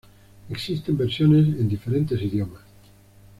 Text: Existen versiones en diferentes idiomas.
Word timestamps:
Existen 0.49 0.97
versiones 0.97 1.45
en 1.49 1.69
diferentes 1.69 2.19
idiomas. 2.19 2.63